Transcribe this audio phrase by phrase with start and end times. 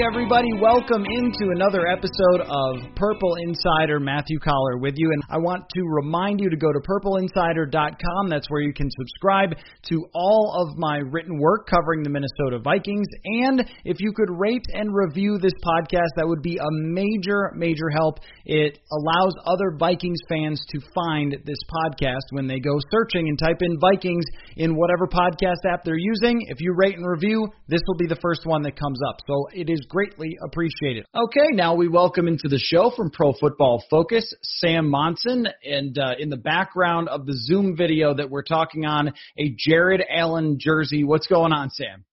[0.00, 0.48] Everybody.
[0.58, 4.00] Welcome into another episode of Purple Insider.
[4.00, 5.10] Matthew Coller with you.
[5.12, 8.28] And I want to remind you to go to purpleinsider.com.
[8.30, 9.54] That's where you can subscribe
[9.90, 13.06] to all of my written work covering the Minnesota Vikings.
[13.24, 17.90] And if you could rate and review this podcast, that would be a major, major
[17.90, 18.20] help.
[18.46, 23.60] It allows other Vikings fans to find this podcast when they go searching and type
[23.60, 24.24] in Vikings
[24.56, 26.38] in whatever podcast app they're using.
[26.48, 29.16] If you rate and review, this will be the first one that comes up.
[29.26, 31.04] So it is greatly appreciated.
[31.14, 36.14] Okay, now we welcome into the show from Pro Football Focus, Sam Monson, and uh,
[36.18, 41.04] in the background of the Zoom video that we're talking on, a Jared Allen jersey.
[41.04, 42.04] What's going on, Sam?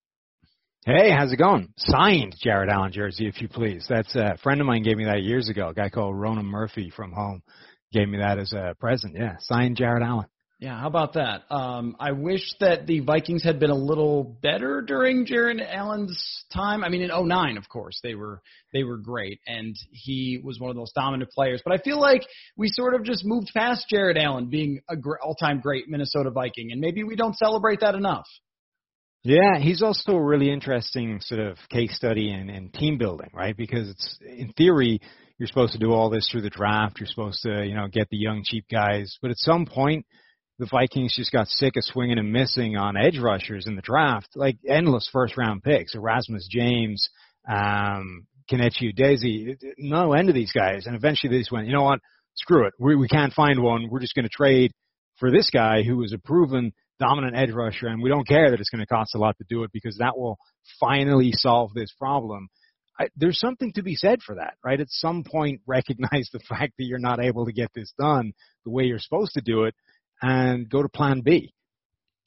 [0.86, 1.74] Hey, how's it going?
[1.76, 3.84] Signed Jared Allen jersey, if you please.
[3.88, 5.68] That's a friend of mine gave me that years ago.
[5.68, 7.42] A guy called Ronan Murphy from home
[7.92, 9.14] gave me that as a present.
[9.14, 10.26] Yeah, signed Jared Allen.
[10.60, 11.44] Yeah, how about that?
[11.50, 16.84] Um, I wish that the Vikings had been a little better during Jared Allen's time.
[16.84, 18.42] I mean, in 09, of course, they were
[18.74, 21.62] they were great, and he was one of those dominant players.
[21.64, 22.26] But I feel like
[22.58, 26.72] we sort of just moved past Jared Allen being a gr- all-time great Minnesota Viking,
[26.72, 28.26] and maybe we don't celebrate that enough.
[29.22, 33.56] Yeah, he's also a really interesting sort of case study in, in team building, right?
[33.56, 35.00] Because it's in theory
[35.38, 37.00] you're supposed to do all this through the draft.
[37.00, 40.04] You're supposed to, you know, get the young cheap guys, but at some point
[40.60, 44.28] the Vikings just got sick of swinging and missing on edge rushers in the draft,
[44.36, 47.08] like endless first round picks, Erasmus James,
[47.48, 50.84] um, Kenechi Udeze, no end of these guys.
[50.84, 52.00] And eventually they just went, you know what?
[52.34, 52.74] Screw it.
[52.78, 53.88] We, we can't find one.
[53.90, 54.72] We're just going to trade
[55.16, 58.60] for this guy who is a proven dominant edge rusher, and we don't care that
[58.60, 60.36] it's going to cost a lot to do it because that will
[60.78, 62.48] finally solve this problem.
[62.98, 64.78] I, there's something to be said for that, right?
[64.78, 68.32] At some point, recognize the fact that you're not able to get this done
[68.66, 69.74] the way you're supposed to do it,
[70.22, 71.52] and go to plan B.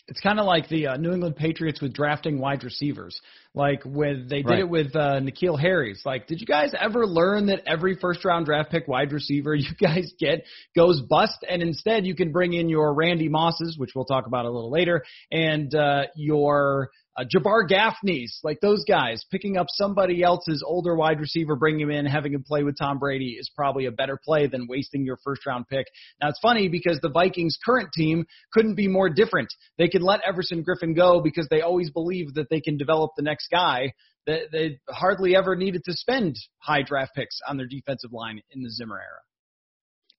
[0.10, 3.18] It's kind of like the uh, New England Patriots with drafting wide receivers.
[3.54, 4.60] Like when they did right.
[4.60, 6.02] it with uh, N'Keal Harry's.
[6.06, 9.74] Like, did you guys ever learn that every first round draft pick wide receiver you
[9.82, 10.44] guys get
[10.76, 14.46] goes bust, and instead you can bring in your Randy Mosses, which we'll talk about
[14.46, 20.24] a little later, and uh, your uh, Jabar Gaffney's, like those guys, picking up somebody
[20.24, 23.86] else's older wide receiver, bringing him in, having him play with Tom Brady is probably
[23.86, 25.86] a better play than wasting your first round pick.
[26.22, 29.50] Now it's funny because the Vikings' current team couldn't be more different.
[29.78, 33.24] They can let Everson Griffen go because they always believe that they can develop the
[33.24, 33.94] next guy.
[34.26, 38.64] They, they hardly ever needed to spend high draft picks on their defensive line in
[38.64, 39.20] the Zimmer era.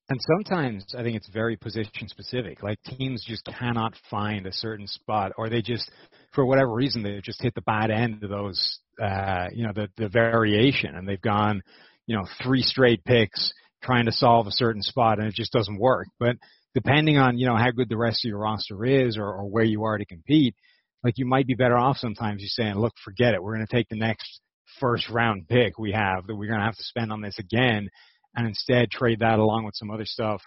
[0.07, 2.61] And sometimes I think it's very position specific.
[2.61, 5.89] Like teams just cannot find a certain spot, or they just,
[6.33, 9.89] for whatever reason, they just hit the bad end of those, uh, you know, the
[9.97, 11.63] the variation, and they've gone,
[12.05, 15.79] you know, three straight picks trying to solve a certain spot, and it just doesn't
[15.79, 16.07] work.
[16.19, 16.35] But
[16.75, 19.63] depending on you know how good the rest of your roster is, or, or where
[19.63, 20.55] you are to compete,
[21.03, 22.43] like you might be better off sometimes.
[22.43, 23.41] You saying, look, forget it.
[23.41, 24.39] We're going to take the next
[24.79, 27.89] first round pick we have that we're going to have to spend on this again
[28.35, 30.41] and instead trade that along with some other stuff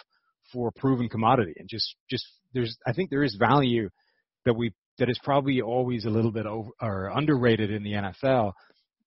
[0.53, 1.55] for proven commodity.
[1.57, 3.89] And just just there's I think there is value
[4.45, 8.53] that we that is probably always a little bit over or underrated in the NFL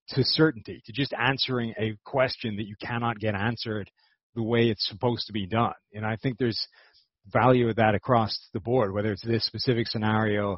[0.10, 3.90] to certainty to just answering a question that you cannot get answered
[4.36, 5.74] the way it's supposed to be done.
[5.94, 6.68] And I think there's
[7.28, 10.58] value of that across the board whether it's this specific scenario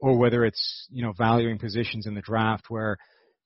[0.00, 2.96] or whether it's you know valuing positions in the draft where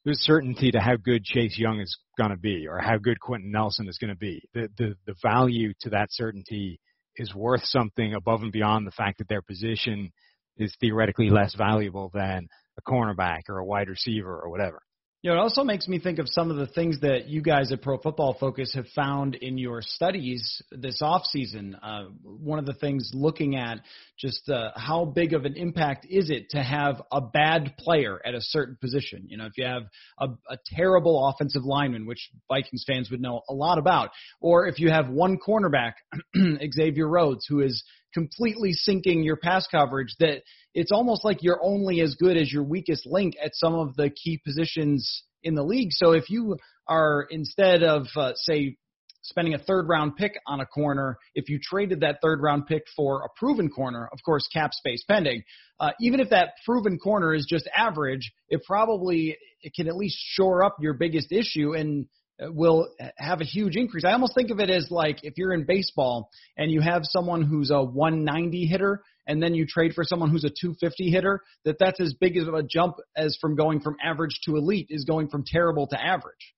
[0.05, 3.51] there's certainty to how good Chase Young is going to be or how good Quentin
[3.51, 4.43] Nelson is going to be.
[4.53, 6.79] The, the the value to that certainty
[7.17, 10.13] is worth something above and beyond the fact that their position
[10.57, 12.49] is theoretically less valuable than
[12.79, 14.83] a cornerback or a wide receiver or whatever.
[15.25, 17.73] You know, it also makes me think of some of the things that you guys
[17.73, 21.79] at Pro Football Focus have found in your studies this off season.
[21.83, 23.81] Uh, one of the things looking at
[24.19, 28.35] just uh, how big of an impact is it to have a bad player at
[28.35, 29.25] a certain position.
[29.27, 29.85] You know, if you have
[30.19, 34.11] a, a terrible offensive lineman, which Vikings fans would know a lot about,
[34.43, 35.95] or if you have one cornerback,
[36.75, 37.83] Xavier Rhodes, who is
[38.15, 42.63] completely sinking your pass coverage that it's almost like you're only as good as your
[42.63, 45.91] weakest link at some of the key positions in the league.
[45.91, 46.57] So if you
[46.89, 48.77] are instead of uh, say
[49.23, 52.85] spending a third round pick on a corner, if you traded that third round pick
[52.95, 55.43] for a proven corner, of course cap space pending,
[55.81, 60.17] uh, even if that proven corner is just average, it probably it can at least
[60.19, 62.07] shore up your biggest issue and
[62.43, 64.05] Uh, will have a huge increase.
[64.05, 67.43] I almost think of it as like if you're in baseball and you have someone
[67.43, 71.77] who's a 190 hitter and then you trade for someone who's a 250 hitter, that
[71.79, 75.29] that's as big of a jump as from going from average to elite is going
[75.29, 76.55] from terrible to average.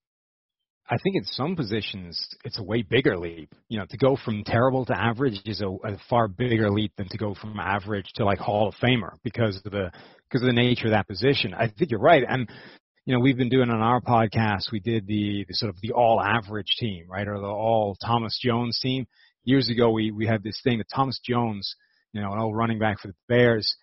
[0.89, 3.53] I think in some positions it's a way bigger leap.
[3.69, 7.09] You know, to go from terrible to average is a, a far bigger leap than
[7.09, 9.91] to go from average to like Hall of Famer because of the
[10.29, 11.53] because of the nature of that position.
[11.53, 12.49] I think you're right, and
[13.07, 15.93] you know, we've been doing on our podcast, we did the, the sort of the
[15.93, 17.29] all average team, right?
[17.29, 19.07] Or the all Thomas Jones team.
[19.45, 21.77] Years ago, we, we had this thing that Thomas Jones,
[22.13, 23.77] you know, an old running back for the Bears,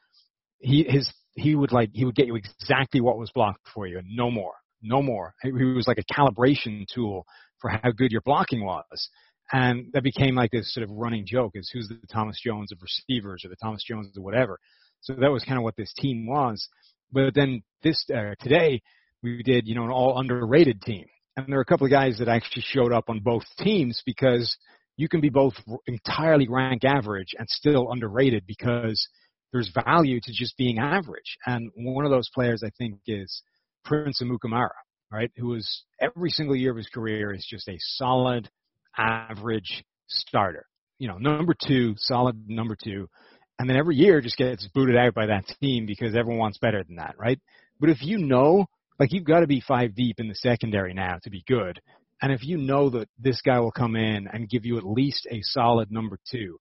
[0.59, 3.97] he, his, he would like, he would get you exactly what was blocked for you
[3.97, 5.33] and no more, no more.
[5.41, 7.25] He was like a calibration tool
[7.61, 9.09] for how good your blocking was.
[9.53, 12.79] And that became like this sort of running joke is who's the Thomas Jones of
[12.81, 14.59] receivers or the Thomas Jones of whatever.
[14.99, 16.67] So that was kind of what this team was.
[17.13, 18.81] But then this, uh, today,
[19.23, 21.05] we did, you know, an all underrated team.
[21.35, 24.55] And there are a couple of guys that actually showed up on both teams because
[24.97, 25.53] you can be both
[25.87, 29.07] entirely rank average and still underrated because
[29.51, 31.37] there's value to just being average.
[31.45, 33.41] And one of those players I think is
[33.83, 34.69] Prince Amukamara,
[35.11, 35.31] right?
[35.37, 38.49] Who is every single year of his career is just a solid
[38.97, 40.65] average starter.
[40.99, 43.09] You know, number two, solid number two.
[43.57, 46.83] And then every year just gets booted out by that team because everyone wants better
[46.83, 47.39] than that, right?
[47.79, 48.67] But if you know
[48.99, 51.79] like you've got to be five deep in the secondary now to be good.
[52.21, 55.27] And if you know that this guy will come in and give you at least
[55.29, 56.57] a solid number two,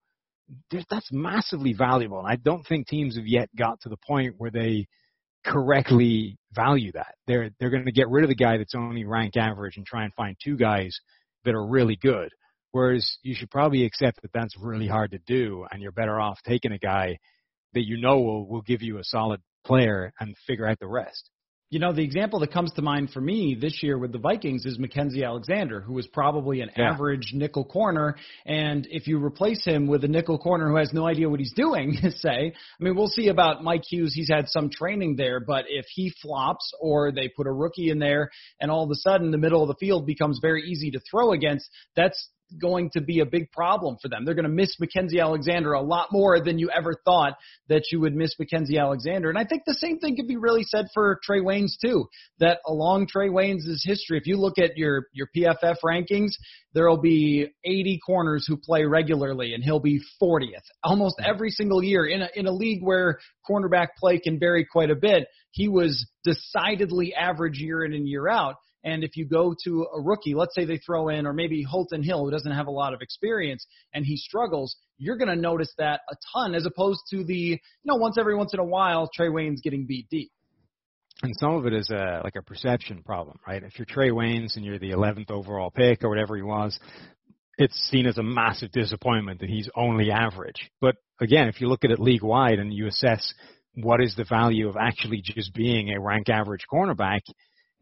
[0.70, 2.19] that's massively valuable.
[2.19, 4.87] And I don't think teams have yet got to the point where they
[5.44, 7.14] correctly value that.
[7.26, 10.05] They're they're going to get rid of the guy that's only rank average and try
[10.05, 10.99] and find two guys
[11.44, 12.31] that are really good.
[12.73, 16.38] Whereas you should probably accept that that's really hard to do, and you're better off
[16.46, 17.19] taking a guy
[17.75, 21.31] that you know will will give you a solid player and figure out the rest.
[21.73, 24.67] You know, the example that comes to mind for me this year with the Vikings
[24.67, 26.93] is Mackensie Alexander, who was probably an yeah.
[26.93, 28.17] average nickel corner.
[28.45, 31.55] And if you replace him with a nickel corner who has no idea what he's
[31.55, 34.13] doing, say, I mean, we'll see about Mike Hughes.
[34.15, 37.99] He's had some training there, but if he flops or they put a rookie in
[37.99, 38.29] there
[38.61, 41.33] and all of a sudden the middle of the field becomes very easy to throw
[41.33, 42.29] against, that's
[42.60, 44.25] going to be a big problem for them.
[44.25, 47.37] They're going to miss Mackensie Alexander a lot more than you ever thought
[47.69, 49.28] that you would miss Mackensie Alexander.
[49.28, 52.06] And I think the same thing could be really said for Trae Waynes too.
[52.38, 56.32] That along Trae Waynes' history, if you look at your your PFF rankings,
[56.75, 62.06] there'll be 80 corners who play regularly, and he'll be 40th almost every single year
[62.06, 63.18] in a in a league where
[63.49, 65.28] cornerback play can vary quite a bit.
[65.50, 68.56] He was decidedly average year in and year out.
[68.85, 72.03] And if you go to a rookie, let's say they throw in, or maybe Holton
[72.03, 75.73] Hill, who doesn't have a lot of experience, and he struggles, you're going to notice
[75.79, 79.09] that a ton as opposed to the, you know, once every once in a while,
[79.19, 80.31] Trae Waynes getting beat deep.
[81.23, 83.62] And some of it is a, like a perception problem, right?
[83.62, 86.79] If you're Trae Waynes and you're the 11th overall pick or whatever he was,
[87.59, 90.71] it's seen as a massive disappointment that he's only average.
[90.81, 93.35] But again, if you look at it league wide and you assess
[93.75, 97.21] what is the value of actually just being a rank average cornerback,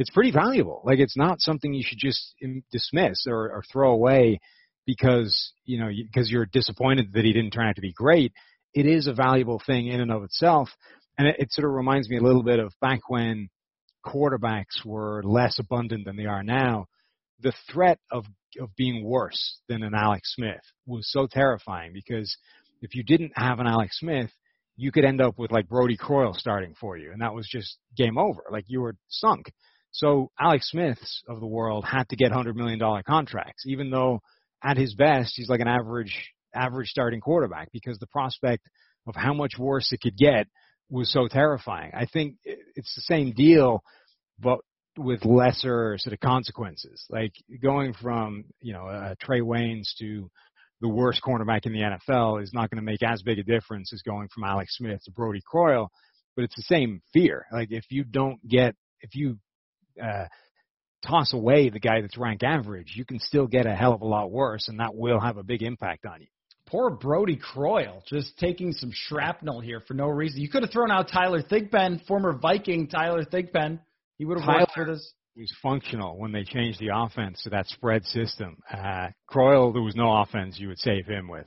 [0.01, 0.81] it's pretty valuable.
[0.83, 4.41] Like it's not something you should just um, dismiss or, or throw away
[4.87, 8.33] because you know because you're disappointed that he didn't turn out to be great.
[8.73, 10.71] It is a valuable thing in and of itself,
[11.19, 13.51] and it, it sort of reminds me a little bit of back when
[14.05, 16.87] quarterbacks were less abundant than they are now.
[17.41, 18.25] The threat of
[18.59, 22.35] of being worse than an Alex Smith was so terrifying because
[22.81, 24.31] if you didn't have an Alex Smith,
[24.79, 27.77] you could end up with like Brodie Croyle starting for you, and that was just
[27.99, 28.45] game over.
[28.51, 29.53] Like you were sunk.
[29.93, 34.21] So Alex Smiths of the world had to get hundred million dollar contracts, even though
[34.63, 38.69] at his best he's like an average average starting quarterback because the prospect
[39.07, 40.47] of how much worse it could get
[40.91, 41.93] was so terrifying.
[41.95, 43.83] I think it's the same deal,
[44.39, 44.59] but
[44.99, 47.05] with lesser sort of consequences.
[47.09, 47.33] Like
[47.63, 50.31] going from you know uh, Trae Waynes to
[50.81, 53.93] the worst cornerback in the NFL is not going to make as big a difference
[53.93, 55.91] as going from Alex Smith to Brodie Croyle,
[56.37, 57.47] but it's the same fear.
[57.53, 59.39] Like if you don't get, if you
[60.03, 60.27] uh,
[61.07, 64.07] toss away the guy that's rank average, you can still get a hell of a
[64.07, 66.27] lot worse, and that will have a big impact on you.
[66.67, 70.41] Poor Brodie Croyle, just taking some shrapnel here for no reason.
[70.41, 73.81] You could have thrown out Tyler Thigpen, former Viking Tyler Thigpen.
[74.19, 77.51] He would have Tyler, worked for this was functional when they changed the offense to
[77.51, 78.59] that spread system.
[78.71, 81.47] Uh, Croyle, there was no offense you would save him with.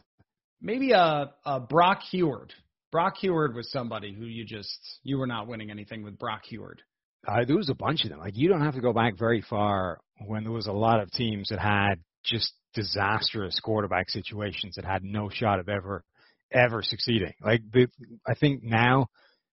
[0.61, 2.51] Maybe a, uh, a Brock Huard.
[2.91, 6.81] Brock Huard was somebody who you just you were not winning anything with Brock Huard.
[7.27, 8.19] Uh, there was a bunch of them.
[8.19, 11.11] Like you don't have to go back very far when there was a lot of
[11.11, 16.03] teams that had just disastrous quarterback situations that had no shot of ever
[16.51, 17.33] ever succeeding.
[17.43, 17.87] Like the,
[18.27, 19.07] I think now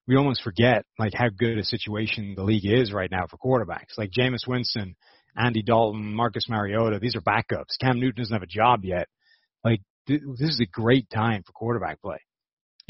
[0.06, 3.96] we almost forget like how good a situation the league is right now for quarterbacks.
[3.96, 4.96] Like Jameis Winston,
[5.36, 7.78] Andy Dalton, Marcus Mariota, these are backups.
[7.80, 9.06] Cam Newton doesn't have a job yet.
[9.64, 12.18] Like th- this is a great time for quarterback play.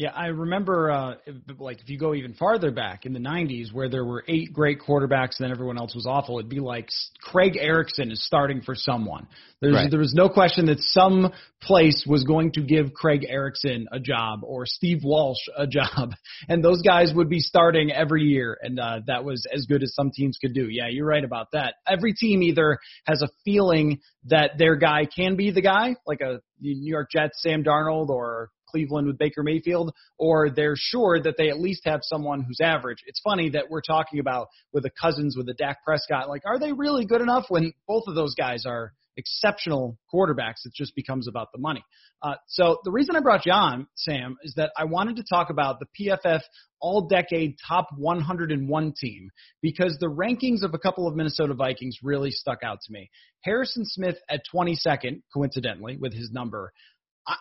[0.00, 1.14] Yeah, I remember, uh,
[1.58, 4.80] like, if you go even farther back in the 90s where there were eight great
[4.80, 6.88] quarterbacks and then everyone else was awful, it'd be like
[7.20, 9.28] Craig Erickson is starting for someone.
[9.60, 9.90] There's, right.
[9.90, 14.40] There was no question that some place was going to give Craig Erickson a job
[14.42, 16.12] or Steve Walsh a job,
[16.48, 19.94] and those guys would be starting every year, and uh, that was as good as
[19.94, 20.66] some teams could do.
[20.70, 21.74] Yeah, you're right about that.
[21.86, 26.40] Every team either has a feeling that their guy can be the guy, like a
[26.58, 31.48] New York Jets Sam Darnold or Cleveland with Baker Mayfield, or they're sure that they
[31.48, 32.98] at least have someone who's average.
[33.06, 36.28] It's funny that we're talking about with the Cousins, with the Dak Prescott.
[36.28, 40.64] Like, are they really good enough when both of those guys are exceptional quarterbacks?
[40.64, 41.84] It just becomes about the money.
[42.22, 45.50] Uh, so the reason I brought you on, Sam, is that I wanted to talk
[45.50, 46.40] about the PFF
[46.80, 49.30] all decade top 101 team
[49.62, 53.10] because the rankings of a couple of Minnesota Vikings really stuck out to me.
[53.42, 56.72] Harrison Smith at 22nd, coincidentally, with his number,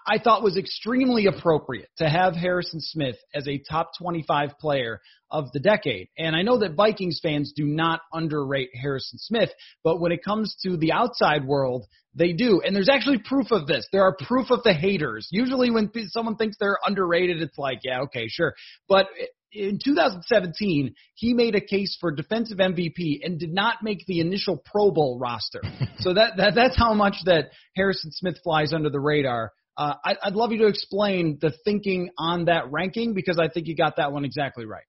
[0.05, 5.51] I thought was extremely appropriate to have Harrison Smith as a top 25 player of
[5.51, 6.09] the decade.
[6.17, 9.49] And I know that Vikings fans do not underrate Harrison Smith,
[9.83, 12.61] but when it comes to the outside world, they do.
[12.63, 13.87] And there's actually proof of this.
[13.91, 15.27] There are proof of the haters.
[15.31, 18.53] Usually when someone thinks they're underrated, it's like, yeah, okay, sure.
[18.87, 19.07] But
[19.51, 24.57] in 2017, he made a case for defensive MVP and did not make the initial
[24.57, 25.61] Pro Bowl roster.
[25.99, 29.51] so that, that that's how much that Harrison Smith flies under the radar.
[29.79, 33.67] Uh, I, I'd love you to explain the thinking on that ranking because I think
[33.67, 34.83] you got that one exactly right.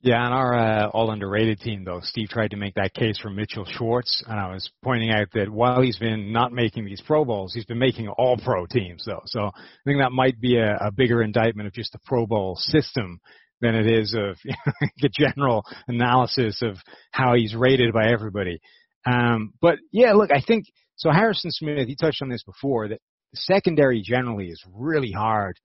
[0.00, 3.28] Yeah, on our uh, all underrated team, though, Steve tried to make that case for
[3.28, 7.26] Mitchell Schwartz, and I was pointing out that while he's been not making these Pro
[7.26, 9.20] Bowls, he's been making all Pro teams, though.
[9.26, 9.50] So I
[9.84, 13.20] think that might be a, a bigger indictment of just the Pro Bowl system
[13.60, 16.78] than it is of you know, the general analysis of
[17.10, 18.60] how he's rated by everybody.
[19.06, 20.64] Um, but yeah, look, I think
[20.96, 21.12] so.
[21.12, 23.00] Harrison Smith, he touched on this before that
[23.34, 25.58] secondary generally is really hard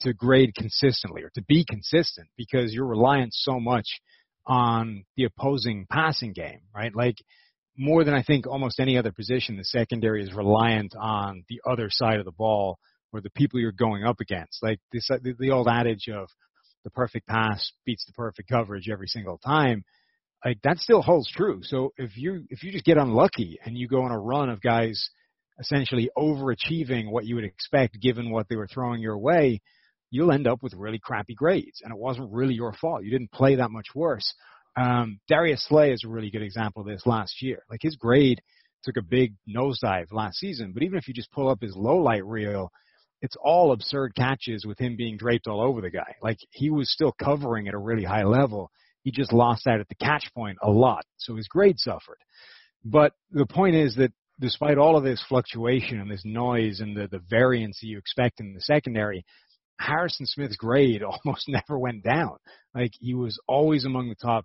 [0.00, 3.86] to grade consistently or to be consistent because you're reliant so much
[4.46, 6.94] on the opposing passing game, right?
[6.94, 7.16] Like
[7.76, 11.88] more than I think almost any other position, the secondary is reliant on the other
[11.90, 12.78] side of the ball
[13.12, 14.62] or the people you're going up against.
[14.62, 16.28] Like this, uh, the, the old adage of
[16.84, 19.84] the perfect pass beats the perfect coverage every single time.
[20.44, 21.60] Like that still holds true.
[21.62, 24.62] So if you if you just get unlucky and you go on a run of
[24.62, 25.10] guys
[25.60, 29.60] essentially overachieving what you would expect given what they were throwing your way,
[30.10, 31.80] you'll end up with really crappy grades.
[31.82, 33.04] And it wasn't really your fault.
[33.04, 34.34] You didn't play that much worse.
[34.76, 37.62] Um, Darius Slay is a really good example of this last year.
[37.70, 38.40] Like his grade
[38.82, 41.98] took a big nosedive last season, but even if you just pull up his low
[41.98, 42.70] light reel,
[43.20, 46.16] it's all absurd catches with him being draped all over the guy.
[46.22, 48.70] Like he was still covering at a really high level.
[49.02, 51.04] He just lost out at the catch point a lot.
[51.18, 52.18] So his grade suffered.
[52.84, 57.06] But the point is that despite all of this fluctuation and this noise and the,
[57.08, 59.24] the variance that you expect in the secondary,
[59.78, 62.36] Harrison Smith's grade almost never went down.
[62.74, 64.44] Like he was always among the top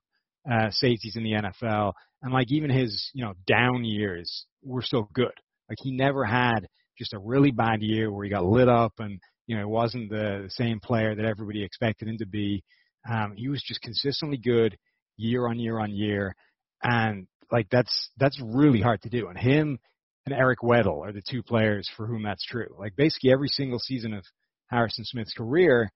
[0.49, 5.09] uh, safeties in the NFL, and like even his you know down years were still
[5.13, 5.33] good.
[5.69, 9.19] Like he never had just a really bad year where he got lit up and
[9.47, 12.63] you know he wasn't the same player that everybody expected him to be.
[13.09, 14.77] Um, he was just consistently good
[15.17, 16.35] year on year on year,
[16.83, 19.27] and like that's that's really hard to do.
[19.27, 19.79] And him
[20.25, 22.75] and Eric Weddle are the two players for whom that's true.
[22.77, 24.25] Like basically every single season of
[24.67, 25.91] Harrison Smith's career,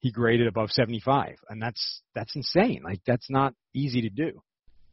[0.00, 2.82] he graded above 75, and that's that's insane.
[2.84, 4.40] Like that's not easy to do.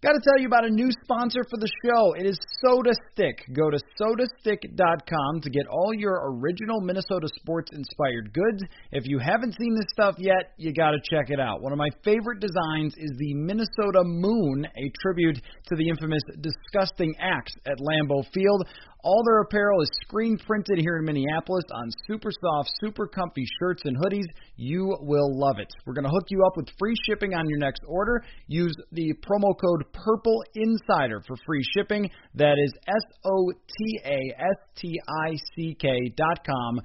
[0.01, 2.13] Got to tell you about a new sponsor for the show.
[2.17, 3.45] It is Sota Stick.
[3.53, 8.63] Go to sotastick.com to get all your original Minnesota sports inspired goods.
[8.91, 11.61] If you haven't seen this stuff yet, you got to check it out.
[11.61, 17.13] One of my favorite designs is the Minnesota Moon, a tribute to the infamous disgusting
[17.19, 18.65] acts at Lambeau Field.
[19.03, 23.81] All their apparel is screen printed here in Minneapolis on super soft, super comfy shirts
[23.85, 24.27] and hoodies.
[24.57, 25.73] You will love it.
[25.85, 28.23] We're going to hook you up with free shipping on your next order.
[28.47, 32.09] Use the promo code Purple Insider for free shipping.
[32.35, 36.79] That is S O T A S T I C K dot com.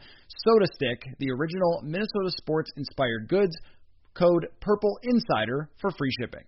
[0.46, 3.54] Sota Stick, the original Minnesota sports inspired goods.
[4.14, 6.44] Code Purple Insider for free shipping.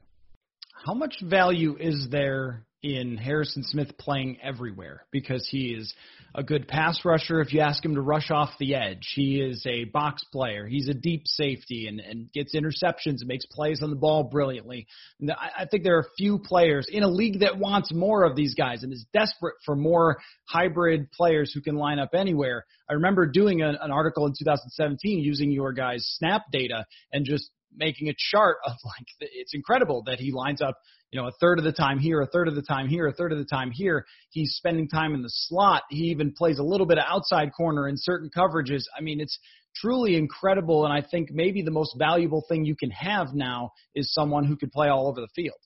[0.86, 5.92] How much value is there in Harrison Smith playing everywhere because he is
[6.34, 9.12] a good pass rusher if you ask him to rush off the edge.
[9.14, 10.66] He is a box player.
[10.66, 14.86] He's a deep safety and, and gets interceptions and makes plays on the ball brilliantly.
[15.20, 18.24] And I, I think there are a few players in a league that wants more
[18.24, 22.64] of these guys and is desperate for more hybrid players who can line up anywhere.
[22.88, 27.50] I remember doing an, an article in 2017 using your guys' snap data and just
[27.74, 30.76] making a chart of like it's incredible that he lines up
[31.10, 33.12] you know, a third of the time here, a third of the time here, a
[33.12, 34.04] third of the time here.
[34.30, 35.84] He's spending time in the slot.
[35.88, 38.82] He even plays a little bit of outside corner in certain coverages.
[38.96, 39.38] I mean, it's
[39.74, 40.84] truly incredible.
[40.84, 44.56] And I think maybe the most valuable thing you can have now is someone who
[44.56, 45.56] could play all over the field.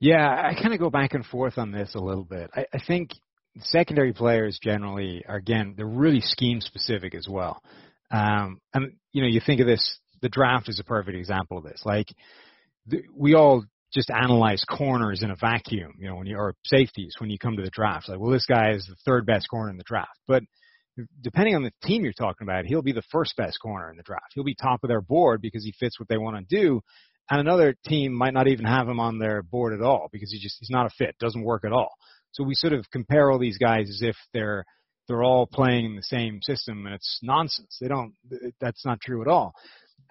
[0.00, 2.50] Yeah, I kind of go back and forth on this a little bit.
[2.54, 3.10] I, I think
[3.60, 7.62] secondary players generally are, again, they're really scheme specific as well.
[8.10, 11.64] Um, and, you know, you think of this, the draft is a perfect example of
[11.64, 11.82] this.
[11.84, 12.08] Like,
[13.14, 17.28] we all just analyze corners in a vacuum, you know, when you or safeties when
[17.28, 18.08] you come to the draft.
[18.08, 20.42] Like, well, this guy is the third best corner in the draft, but
[21.20, 24.02] depending on the team you're talking about, he'll be the first best corner in the
[24.02, 24.32] draft.
[24.34, 26.80] He'll be top of their board because he fits what they want to do,
[27.30, 30.38] and another team might not even have him on their board at all because he
[30.38, 31.92] just he's not a fit, doesn't work at all.
[32.32, 34.64] So we sort of compare all these guys as if they're
[35.08, 37.76] they're all playing in the same system, and it's nonsense.
[37.80, 38.14] They don't.
[38.60, 39.52] That's not true at all.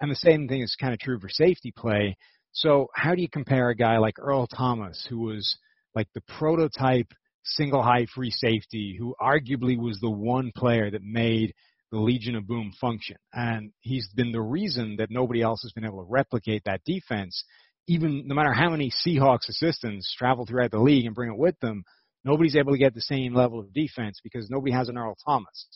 [0.02, 2.16] And the same thing is kind of true for safety play.
[2.50, 5.56] So how do you compare a guy like Earl Thomas, who was
[5.94, 7.06] like the prototype
[7.44, 11.54] single high free safety, who arguably was the one player that made
[11.92, 13.16] the Legion of Boom function.
[13.32, 17.44] And he's been the reason that nobody else has been able to replicate that defense.
[17.86, 21.58] Even no matter how many Seahawks assistants travel throughout the league and bring it with
[21.60, 21.84] them,
[22.24, 25.68] nobody's able to get the same level of defense because nobody has an Earl Thomas.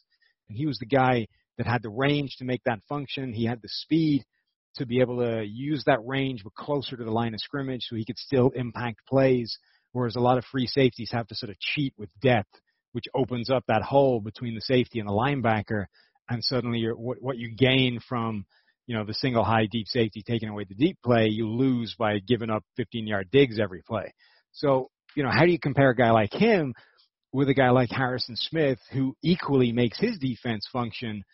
[0.49, 3.33] And he was the guy that had the range to make that function.
[3.33, 4.25] He had the speed
[4.77, 7.97] to be able to use that range but closer to the line of scrimmage so
[7.97, 9.59] he could still impact plays,
[9.93, 12.51] whereas a lot of free safeties have to sort of cheat with depth,
[12.93, 15.87] which opens up that hole between the safety and the linebacker,
[16.29, 18.45] and suddenly what, what you gain from
[18.87, 22.19] you know the single high deep safety taking away the deep play, you lose by
[22.21, 24.13] giving up 15 yard digs every play.
[24.53, 26.75] So you know how do you compare a guy like him
[27.33, 31.25] with a guy like Harrison Smith who equally makes his defense function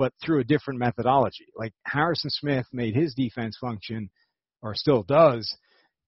[0.00, 1.44] but through a different methodology.
[1.54, 4.08] Like Harrison Smith made his defense function,
[4.62, 5.54] or still does,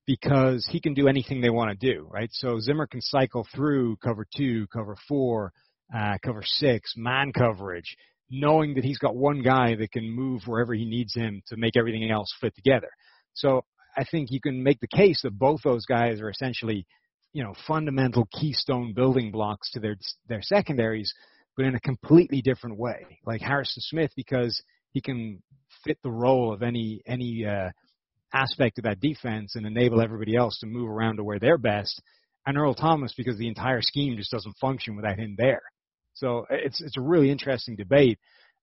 [0.06, 2.30] because he can do anything they want to do, right?
[2.32, 5.52] So Zimmer can cycle through cover two, cover four,
[5.94, 7.94] uh, cover six, man coverage,
[8.30, 11.76] knowing that he's got one guy that can move wherever he needs him to make
[11.76, 12.88] everything else fit together.
[13.34, 13.60] So
[13.94, 16.86] I think you can make the case that both those guys are essentially,
[17.34, 19.96] you know, fundamental keystone building blocks to their
[20.30, 21.12] their secondaries
[21.56, 23.18] but in a completely different way.
[23.26, 24.62] Like Harrison Smith, because
[24.92, 25.42] he can
[25.84, 27.70] fit the role of any any uh,
[28.34, 32.00] aspect of that defense and enable everybody else to move around to where they're best.
[32.46, 35.62] And Earl Thomas, because the entire scheme just doesn't function without him there.
[36.14, 38.18] So it's it's a really interesting debate,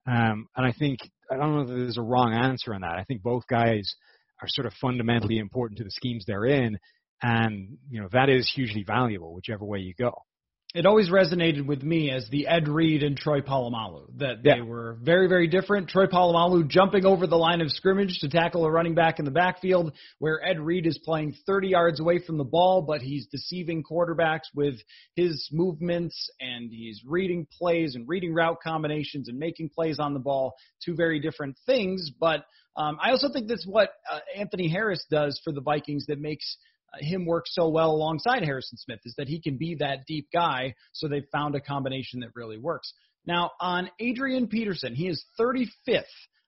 [0.07, 0.99] um, and I think
[1.31, 2.99] I don't know that there's a wrong answer on that.
[2.99, 3.95] I think both guys
[4.41, 6.77] are sort of fundamentally important to the schemes they're in,
[7.23, 10.13] and you know that is hugely valuable, whichever way you go
[10.75, 14.61] it always resonated with me as the Ed Reed and Troy Polamalu that they yeah.
[14.61, 15.89] were very very different.
[15.89, 19.31] Troy Polamalu jumping over the line of scrimmage to tackle a running back in the
[19.31, 23.83] backfield, where Ed Reed is playing 30 yards away from the ball, but he's deceiving
[23.83, 24.75] quarterbacks with
[25.15, 30.19] his movements and he's reading plays and reading route combinations and making plays on the
[30.19, 30.53] ball.
[30.85, 35.41] Two very different things, but um, I also think that's what uh, Anthony Harris does
[35.43, 36.57] for the Vikings that makes
[36.99, 40.73] him work so well alongside Harrison Smith is that he can be that deep guy.
[40.93, 42.93] So they've found a combination that really works.
[43.25, 46.03] Now, on Adrian Peterson, he is 35th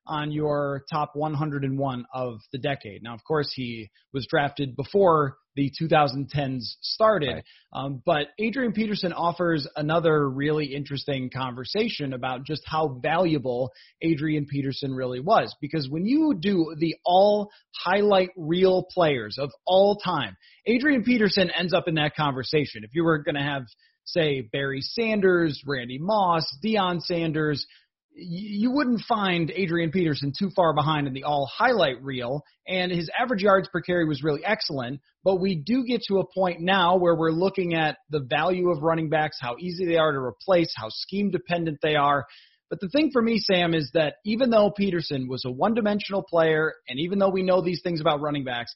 [0.08, 3.04] on your top 101 of the decade.
[3.04, 7.34] Now, of course, he was drafted before the 2010s started.
[7.34, 7.44] Right.
[7.74, 14.94] Um, but Adrian Peterson offers another really interesting conversation about just how valuable Adrian Peterson
[14.94, 15.56] really was.
[15.62, 20.36] Because when you do the all highlight reel players of all time,
[20.66, 22.84] Adrian Peterson ends up in that conversation.
[22.84, 23.64] If you were going to have
[24.06, 27.66] say Barry Sanders, Randy Moss, Deion Sanders,
[28.14, 33.10] you wouldn't find Adrian Peterson too far behind in the all highlight reel, and his
[33.18, 35.00] average yards per carry was really excellent.
[35.24, 38.82] But we do get to a point now where we're looking at the value of
[38.82, 42.26] running backs, how easy they are to replace, how scheme dependent they are.
[42.70, 46.24] But the thing for me, Sam, is that even though Peterson was a one dimensional
[46.24, 48.74] player, and even though we know these things about running backs,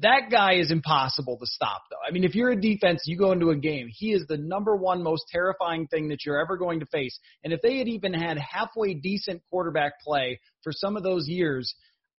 [0.00, 1.96] that guy is impossible to stop, though.
[2.06, 4.76] I mean, if you're a defense, you go into a game, he is the number
[4.76, 7.18] one most terrifying thing that you're ever going to face.
[7.44, 11.74] And if they had even had halfway decent quarterback play for some of those years,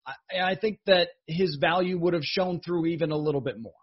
[0.05, 3.73] I, I think that his value would have shown through even a little bit more.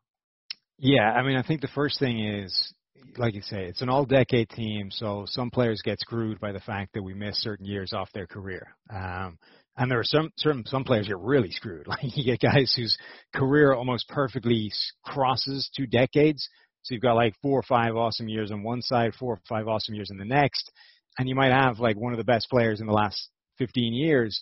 [0.78, 2.74] Yeah, I mean, I think the first thing is,
[3.16, 6.92] like you say, it's an all-decade team, so some players get screwed by the fact
[6.94, 8.74] that we miss certain years off their career.
[8.92, 9.38] Um,
[9.76, 11.86] and there are some certain some players get really screwed.
[11.88, 12.96] Like you get guys whose
[13.34, 14.70] career almost perfectly
[15.04, 16.48] crosses two decades.
[16.82, 19.66] So you've got like four or five awesome years on one side, four or five
[19.66, 20.70] awesome years in the next,
[21.18, 24.40] and you might have like one of the best players in the last 15 years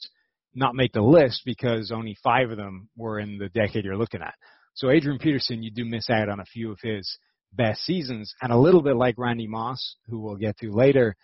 [0.54, 4.22] not make the list because only five of them were in the decade you're looking
[4.22, 4.34] at.
[4.74, 7.18] So Adrian Peterson, you do miss out on a few of his
[7.52, 11.16] best seasons, and a little bit like Randy Moss, who we'll get to later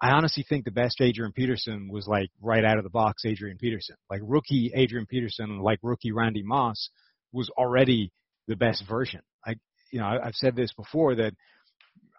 [0.00, 3.58] I honestly think the best Adrian Peterson was like right out of the box Adrian
[3.58, 3.96] Peterson.
[4.08, 6.90] Like rookie Adrian Peterson, like rookie Randy Moss
[7.32, 8.12] was already
[8.46, 9.20] the best version.
[9.44, 9.54] I,
[9.90, 11.32] you know, I've said this before that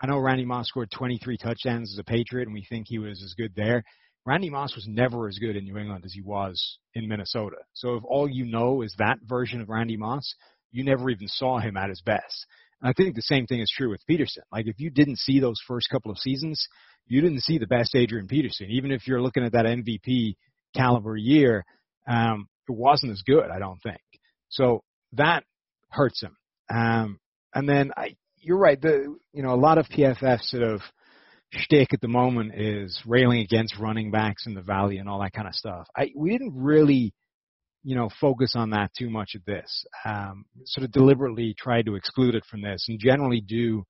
[0.02, 3.22] I know Randy Moss scored 23 touchdowns as a Patriot and we think he was
[3.24, 3.84] as good there.
[4.26, 7.58] Randy Moss was never as good in New England as he was in Minnesota.
[7.74, 10.36] So if all you know is that version of Randy Moss,
[10.72, 12.46] you never even saw him at his best.
[12.82, 14.44] And I think the same thing is true with Peterson.
[14.52, 16.68] Like if you didn't see those first couple of seasons,
[17.10, 18.68] you didn't see the best Adrian Peterson.
[18.70, 20.36] Even if you're looking at that MVP
[20.76, 21.66] caliber year,
[22.08, 24.00] um, it wasn't as good, I don't think.
[24.50, 25.44] So that
[25.90, 26.38] hurts him.
[26.74, 27.20] Um,
[27.54, 28.80] and then I, you're right.
[28.80, 30.82] The you know a lot of PFF sort of
[31.52, 35.34] shtick at the moment is railing against running backs in the valley and all that
[35.34, 35.88] kind of stuff.
[35.98, 37.14] I we didn't really
[37.84, 39.86] you know focus on that too much at this.
[40.06, 43.84] Um, sort of deliberately tried to exclude it from this, and generally do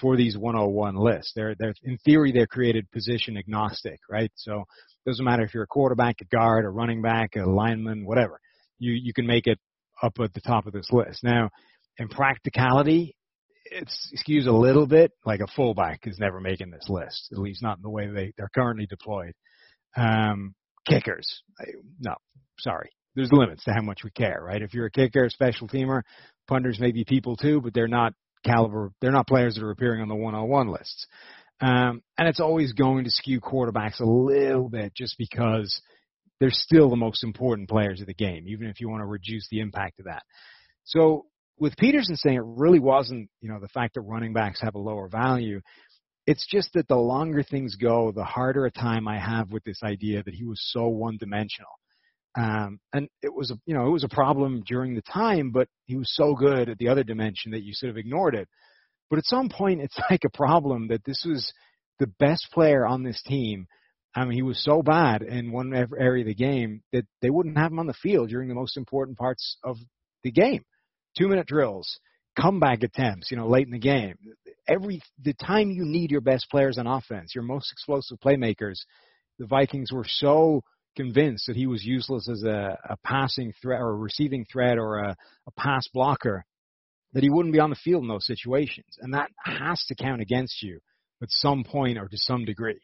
[0.00, 1.32] for these 101 lists.
[1.34, 4.30] They're, they're in theory they're created position agnostic, right?
[4.36, 8.04] So it doesn't matter if you're a quarterback, a guard, a running back, a lineman,
[8.04, 8.40] whatever.
[8.78, 9.58] You you can make it
[10.02, 11.24] up at the top of this list.
[11.24, 11.50] Now,
[11.98, 13.16] in practicality,
[13.64, 15.12] it's skews a little bit.
[15.24, 18.32] Like a fullback is never making this list, at least not in the way they
[18.36, 19.32] they're currently deployed.
[19.96, 20.54] Um,
[20.86, 21.42] kickers,
[22.00, 22.14] no,
[22.60, 22.90] sorry.
[23.14, 24.62] There's limits to how much we care, right?
[24.62, 26.02] If you're a kicker, special teamer,
[26.46, 28.12] punters may be people too, but they're not
[28.44, 28.92] caliber.
[29.00, 31.06] They're not players that are appearing on the one-on-one lists.
[31.60, 35.80] Um, and it's always going to skew quarterbacks a little bit just because
[36.40, 39.48] they're still the most important players of the game, even if you want to reduce
[39.50, 40.22] the impact of that.
[40.84, 41.26] So
[41.58, 44.78] with Peterson saying it really wasn't, you know, the fact that running backs have a
[44.78, 45.60] lower value.
[46.26, 49.82] It's just that the longer things go, the harder a time I have with this
[49.82, 51.70] idea that he was so one dimensional.
[52.38, 55.66] Um, and it was a, you know, it was a problem during the time, but
[55.86, 58.48] he was so good at the other dimension that you sort of ignored it.
[59.10, 61.52] But at some point, it's like a problem that this was
[61.98, 63.66] the best player on this team.
[64.14, 67.58] I mean, he was so bad in one area of the game that they wouldn't
[67.58, 69.76] have him on the field during the most important parts of
[70.22, 70.62] the game.
[71.16, 71.98] Two minute drills,
[72.38, 74.14] comeback attempts, you know, late in the game.
[74.68, 78.78] Every, the time you need your best players on offense, your most explosive playmakers,
[79.38, 80.62] the Vikings were so
[80.98, 84.98] convinced that he was useless as a, a passing threat or a receiving threat or
[84.98, 86.44] a, a pass blocker,
[87.12, 88.98] that he wouldn't be on the field in those situations.
[89.00, 90.80] And that has to count against you
[91.22, 92.80] at some point or to some degree.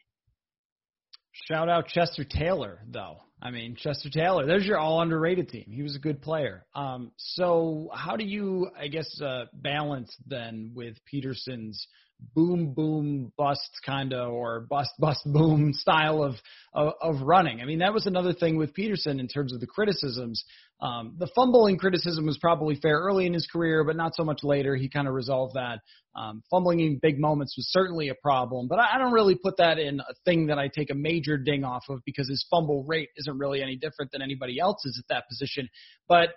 [1.33, 3.17] Shout out Chester Taylor, though.
[3.41, 5.65] I mean, Chester Taylor, there's your all underrated team.
[5.67, 6.65] He was a good player.
[6.73, 11.85] Um, so, how do you, I guess, uh, balance then with Peterson's
[12.33, 16.35] boom boom bust kind of or bust bust boom style of,
[16.73, 17.61] of, of running.
[17.61, 20.43] I mean that was another thing with Peterson in terms of the criticisms.
[20.81, 24.43] Um, the fumbling criticism was probably fair early in his career, but not so much
[24.43, 24.75] later.
[24.75, 25.79] He kind of resolved that.
[26.15, 29.57] Um, fumbling in big moments was certainly a problem, but I, I don't really put
[29.57, 32.85] that in a thing that I take a major ding off of because his fumble
[32.85, 35.69] rate isn't really any different than anybody else's at that position.
[36.07, 36.29] But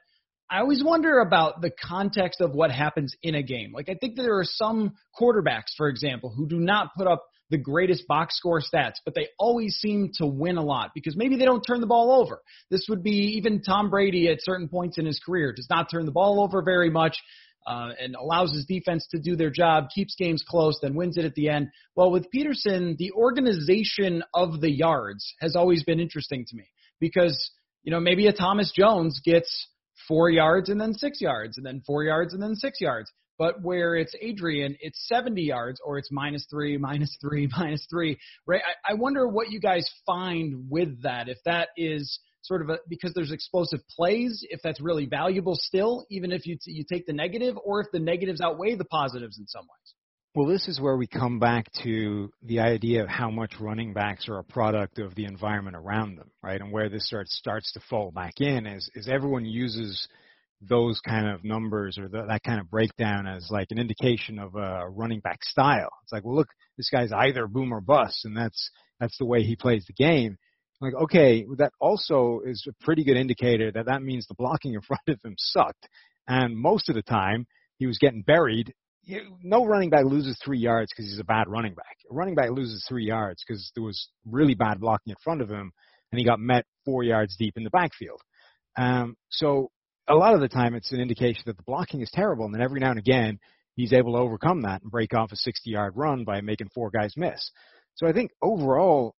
[0.51, 3.73] I always wonder about the context of what happens in a game.
[3.73, 7.59] Like I think there are some quarterbacks, for example, who do not put up the
[7.59, 11.45] greatest box score stats, but they always seem to win a lot because maybe they
[11.47, 12.41] don't turn the ball over.
[12.71, 16.05] This would be even Tom Brady at certain points in his career does not turn
[16.07, 17.17] the ball over very much.
[17.69, 21.25] uh, and allows his defense to do their job, keeps games close, then wins it
[21.27, 21.69] at the end.
[21.95, 26.65] Well, with Peterson, the organization of the yards has always been interesting to me
[26.99, 27.51] because,
[27.83, 29.69] you know, maybe a Thomas Jones gets
[30.09, 33.13] four yards and then six yards and then four yards and then six yards.
[33.39, 38.19] But where it's Adrian, it's 70 yards or it's minus three, minus three, minus three,
[38.47, 38.63] right?
[38.67, 41.29] I, I wonder what you guys find with that.
[41.29, 46.05] If that is sort of a, because there's explosive plays, if that's really valuable still,
[46.11, 49.39] even if you, t- you take the negative or if the negatives outweigh the positives
[49.39, 49.95] in some ways.
[50.39, 54.29] Well, this is where we come back to the idea of how much running backs
[54.29, 56.61] are a product of the environment around them, right?
[56.61, 60.07] And where this starts starts to fall back in is is everyone uses
[60.61, 64.55] those kind of numbers or the, that kind of breakdown as like an indication of
[64.55, 65.91] a running back style.
[66.05, 68.71] It's like, well, look, this guy's either boom or bust, and that's
[69.01, 70.37] that's the way he plays the game.
[70.81, 74.83] Like, okay, that also is a pretty good indicator that that means the blocking in
[74.87, 75.89] front of him sucked,
[76.29, 77.49] and most of the time
[77.79, 78.73] he was getting buried.
[79.43, 81.97] No running back loses three yards because he's a bad running back.
[82.11, 85.49] A running back loses three yards because there was really bad blocking in front of
[85.49, 85.73] him,
[86.13, 88.21] and he got met four yards deep in the backfield.
[88.77, 89.71] Um, so
[90.09, 92.63] a lot of the time it's an indication that the blocking is terrible, and then
[92.63, 93.39] every now and again
[93.75, 97.15] he's able to overcome that and break off a 60-yard run by making four guys
[97.17, 97.51] miss.
[97.95, 99.15] So I think overall,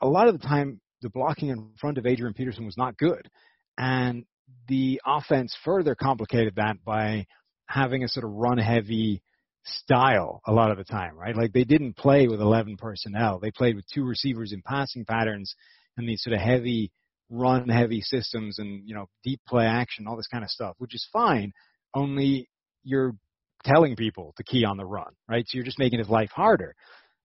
[0.00, 3.28] a lot of the time the blocking in front of Adrian Peterson was not good,
[3.76, 4.24] and
[4.66, 7.26] the offense further complicated that by
[7.66, 9.22] having a sort of run-heavy
[9.68, 11.36] style a lot of the time, right?
[11.36, 15.54] Like they didn't play with 11 personnel; they played with two receivers in passing patterns
[15.96, 16.90] and these sort of heavy
[17.30, 20.94] run heavy systems and you know deep play action, all this kind of stuff, which
[20.94, 21.52] is fine.
[21.94, 22.48] Only
[22.84, 23.14] you're
[23.64, 25.44] telling people to key on the run, right?
[25.46, 26.74] So you're just making his life harder.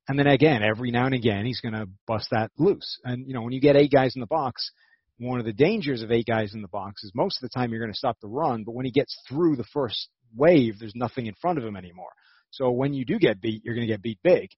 [0.08, 3.00] And then again, every now and again, he's going to bust that loose.
[3.06, 4.72] And you know, when you get eight guys in the box,
[5.20, 7.72] one of the dangers of eight guys in the box is most of the time
[7.72, 10.96] you're going to stop the run, but when he gets through the first wave, there's
[10.96, 12.12] nothing in front of him anymore.
[12.54, 14.50] So when you do get beat, you're going to get beat big.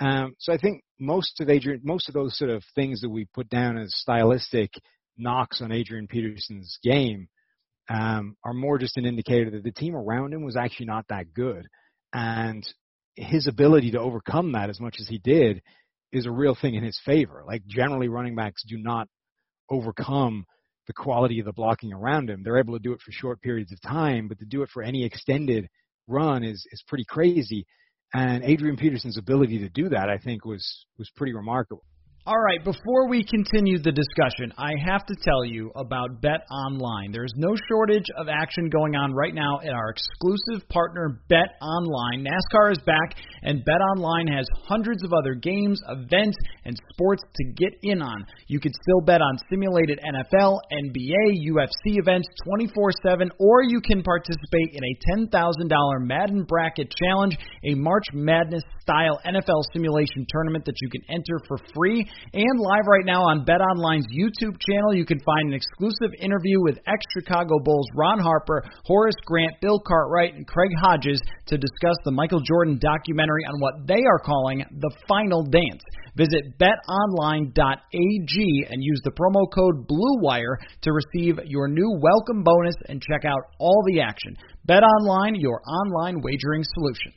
[0.00, 3.26] Um, so I think most of Adrian, most of those sort of things that we
[3.34, 4.70] put down as stylistic
[5.16, 7.28] knocks on Adrian Peterson's game
[7.88, 11.32] um, are more just an indicator that the team around him was actually not that
[11.34, 11.66] good,
[12.12, 12.62] and
[13.16, 15.62] his ability to overcome that as much as he did
[16.12, 17.42] is a real thing in his favor.
[17.46, 19.08] Like generally, running backs do not
[19.70, 20.44] overcome
[20.86, 22.42] the quality of the blocking around him.
[22.42, 24.82] They're able to do it for short periods of time, but to do it for
[24.82, 25.68] any extended
[26.08, 27.66] run is is pretty crazy.
[28.14, 31.84] And Adrian Peterson's ability to do that, I think, was was pretty remarkable.
[32.28, 37.10] All right, before we continue the discussion, I have to tell you about Bet Online.
[37.10, 42.28] There's no shortage of action going on right now at our exclusive partner, Bet Online.
[42.28, 46.36] NASCAR is back, and Bet Online has hundreds of other games, events,
[46.66, 48.26] and sports to get in on.
[48.46, 54.02] You can still bet on simulated NFL, NBA, UFC events 24 7, or you can
[54.02, 60.76] participate in a $10,000 Madden Bracket Challenge, a March Madness style NFL simulation tournament that
[60.82, 62.06] you can enter for free.
[62.32, 66.60] And live right now on Bet Online's YouTube channel, you can find an exclusive interview
[66.60, 71.96] with ex Chicago Bulls Ron Harper, Horace Grant, Bill Cartwright, and Craig Hodges to discuss
[72.04, 75.82] the Michael Jordan documentary on what they are calling the final dance.
[76.16, 77.56] Visit betonline.ag
[78.70, 83.40] and use the promo code BLUEWIRE to receive your new welcome bonus and check out
[83.58, 84.36] all the action.
[84.64, 87.12] Bet Online, your online wagering solution.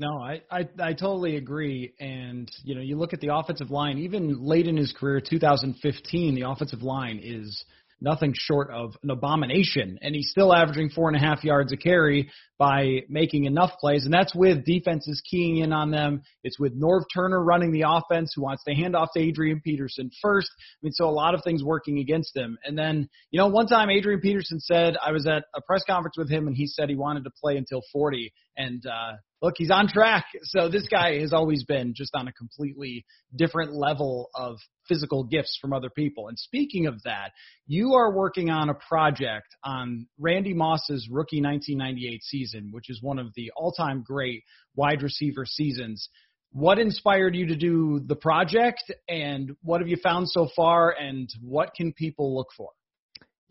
[0.00, 1.92] No, I, I I totally agree.
[2.00, 3.98] And you know, you look at the offensive line.
[3.98, 7.62] Even late in his career, 2015, the offensive line is
[8.00, 9.98] nothing short of an abomination.
[10.00, 14.06] And he's still averaging four and a half yards a carry by making enough plays.
[14.06, 16.22] And that's with defenses keying in on them.
[16.44, 20.10] It's with Norv Turner running the offense who wants to hand off to Adrian Peterson
[20.22, 20.48] first.
[20.50, 22.56] I mean, so a lot of things working against him.
[22.64, 26.16] And then, you know, one time Adrian Peterson said, I was at a press conference
[26.16, 28.32] with him and he said he wanted to play until 40.
[28.56, 30.26] And, uh, look, he's on track.
[30.42, 35.58] So this guy has always been just on a completely different level of physical gifts
[35.60, 36.28] from other people.
[36.28, 37.30] And speaking of that,
[37.66, 43.18] you are working on a project on Randy Moss's rookie 1998 season, which is one
[43.18, 44.42] of the all-time great
[44.74, 46.08] wide receiver seasons.
[46.52, 51.28] What inspired you to do the project and what have you found so far and
[51.40, 52.70] what can people look for?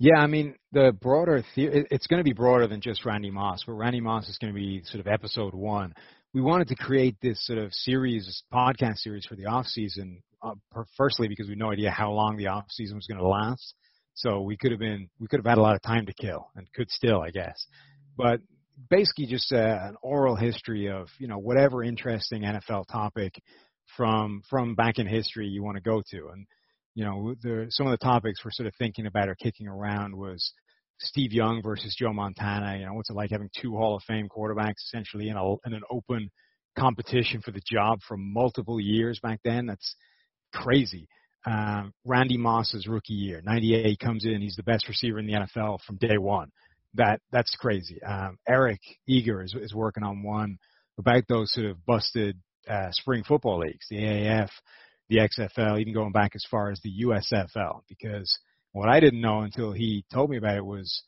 [0.01, 3.63] Yeah, I mean the broader the- it's going to be broader than just Randy Moss,
[3.65, 5.93] but Randy Moss is going to be sort of episode one.
[6.33, 10.21] We wanted to create this sort of series, podcast series for the off season.
[10.41, 10.53] Uh,
[10.95, 13.75] firstly, because we had no idea how long the off season was going to last,
[14.13, 16.49] so we could have been we could have had a lot of time to kill,
[16.55, 17.65] and could still, I guess.
[18.15, 18.39] But
[18.89, 23.33] basically, just uh, an oral history of you know whatever interesting NFL topic
[23.97, 26.47] from from back in history you want to go to, and
[26.95, 30.15] you know, the, some of the topics we're sort of thinking about or kicking around
[30.15, 30.53] was
[30.99, 32.77] Steve Young versus Joe Montana.
[32.77, 35.73] You know, what's it like having two Hall of Fame quarterbacks essentially in, a, in
[35.73, 36.29] an open
[36.77, 39.65] competition for the job for multiple years back then?
[39.65, 39.95] That's
[40.53, 41.07] crazy.
[41.45, 45.79] Um, Randy Moss's rookie year, 98 comes in, he's the best receiver in the NFL
[45.87, 46.49] from day one.
[46.95, 48.01] That that's crazy.
[48.03, 50.57] Um, Eric Eager is, is working on one
[50.97, 54.49] about those sort of busted uh, spring football leagues, the AAF,
[55.09, 58.37] the XFL, even going back as far as the USFL, because
[58.71, 61.03] what I didn't know until he told me about it was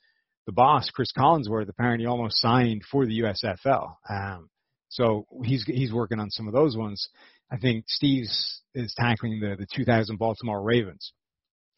[0.45, 3.95] the boss, Chris Collinsworth, apparently almost signed for the USFL.
[4.09, 4.49] Um,
[4.89, 7.07] so he's he's working on some of those ones.
[7.51, 11.13] I think Steve's is tackling the the 2000 Baltimore Ravens,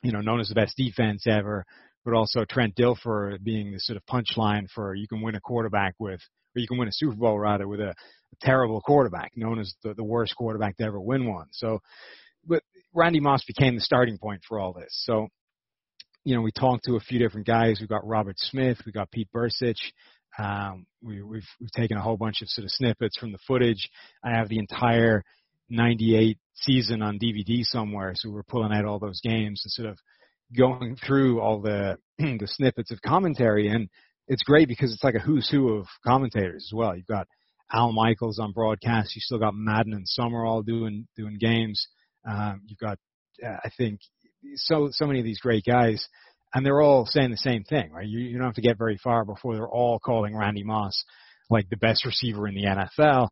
[0.01, 1.65] you know, known as the best defense ever,
[2.05, 5.95] but also Trent Dilfer being the sort of punchline for you can win a quarterback
[5.99, 6.21] with,
[6.55, 7.95] or you can win a Super Bowl rather with a, a
[8.41, 11.47] terrible quarterback, known as the, the worst quarterback to ever win one.
[11.51, 11.79] So,
[12.45, 14.89] but Randy Moss became the starting point for all this.
[15.05, 15.27] So,
[16.23, 17.77] you know, we talked to a few different guys.
[17.79, 19.79] We've got Robert Smith, we got Pete Bercich.
[20.37, 23.89] Um, we, we've we've taken a whole bunch of sort of snippets from the footage.
[24.23, 25.23] I have the entire
[25.69, 29.99] 98 season on DVD somewhere, so we're pulling out all those games and sort of
[30.57, 33.89] going through all the the snippets of commentary, and
[34.27, 36.95] it's great because it's like a who's who of commentators as well.
[36.95, 37.27] You've got
[37.73, 39.15] Al Michaels on broadcast.
[39.15, 41.87] You still got Madden and Summerall doing doing games.
[42.29, 42.97] Um, you've got
[43.43, 43.99] uh, I think
[44.55, 46.07] so so many of these great guys,
[46.53, 48.07] and they're all saying the same thing, right?
[48.07, 51.03] You, you don't have to get very far before they're all calling Randy Moss
[51.49, 53.29] like the best receiver in the NFL.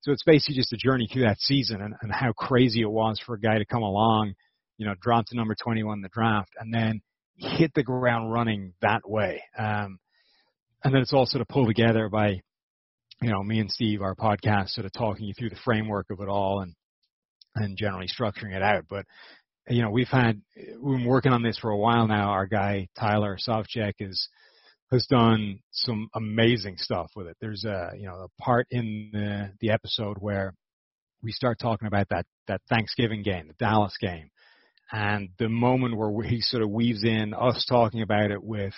[0.00, 3.20] So it's basically just a journey through that season and, and how crazy it was
[3.24, 4.34] for a guy to come along,
[4.76, 7.00] you know, drop to number 21 in the draft and then
[7.36, 9.42] hit the ground running that way.
[9.58, 9.98] Um,
[10.84, 12.42] and then it's all sort of pulled together by,
[13.22, 16.20] you know, me and Steve, our podcast, sort of talking you through the framework of
[16.20, 16.74] it all and
[17.56, 18.84] and generally structuring it out.
[18.88, 19.06] But
[19.68, 22.30] you know, we've had we've been working on this for a while now.
[22.30, 24.28] Our guy Tyler Sovchek is
[24.90, 27.36] has done some amazing stuff with it.
[27.40, 30.54] There's a you know a part in the the episode where
[31.22, 34.30] we start talking about that that Thanksgiving game, the Dallas game,
[34.92, 38.74] and the moment where he sort of weaves in us talking about it with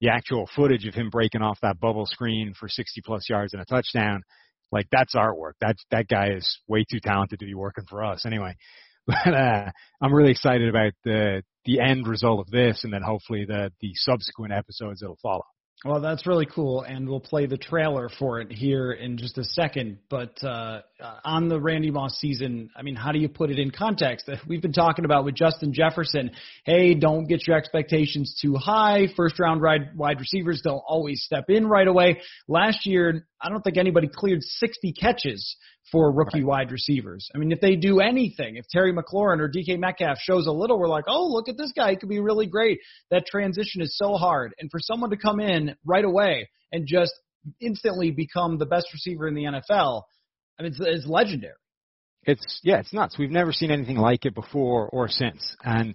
[0.00, 3.62] the actual footage of him breaking off that bubble screen for 60 plus yards and
[3.62, 4.22] a touchdown.
[4.70, 5.52] Like that's artwork.
[5.60, 8.26] That that guy is way too talented to be working for us.
[8.26, 8.56] Anyway,
[9.06, 13.46] but uh, I'm really excited about the the end result of this, and then hopefully
[13.46, 15.44] the the subsequent episodes that'll follow.
[15.84, 19.44] Well, that's really cool, and we'll play the trailer for it here in just a
[19.44, 19.98] second.
[20.10, 20.80] But uh,
[21.24, 24.28] on the Randy Moss season, I mean, how do you put it in context?
[24.48, 26.32] We've been talking about with Justin Jefferson.
[26.64, 29.06] Hey, don't get your expectations too high.
[29.16, 32.22] First round wide wide receivers don't always step in right away.
[32.48, 35.56] Last year, I don't think anybody cleared 60 catches
[35.90, 36.46] for rookie right.
[36.46, 37.28] wide receivers.
[37.34, 40.78] I mean, if they do anything, if Terry McLaurin or DK Metcalf shows a little,
[40.78, 41.90] we're like, oh, look at this guy.
[41.90, 42.80] He could be really great.
[43.10, 44.54] That transition is so hard.
[44.58, 47.12] And for someone to come in right away and just
[47.60, 50.02] instantly become the best receiver in the NFL,
[50.58, 51.54] I mean, it's, it's legendary.
[52.24, 53.16] It's, yeah, it's nuts.
[53.18, 55.56] We've never seen anything like it before or since.
[55.62, 55.94] And,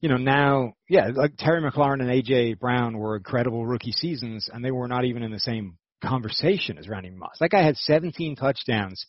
[0.00, 2.54] you know, now, yeah, like Terry McLaurin and A.J.
[2.54, 6.88] Brown were incredible rookie seasons, and they were not even in the same conversation as
[6.88, 7.36] Randy Moss.
[7.40, 9.06] That guy had 17 touchdowns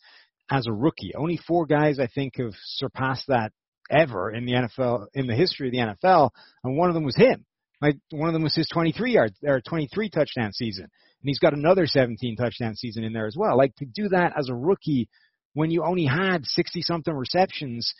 [0.52, 1.14] as a rookie.
[1.16, 3.52] Only four guys I think have surpassed that
[3.90, 6.30] ever in the NFL in the history of the NFL,
[6.62, 7.46] and one of them was him.
[7.80, 10.90] Like one of them was his 23 yard or 23 touchdown season, and
[11.24, 13.56] he's got another 17 touchdown season in there as well.
[13.56, 15.08] Like to do that as a rookie
[15.54, 17.92] when you only had 60 something receptions